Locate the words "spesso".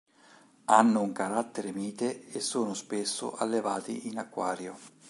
2.73-3.35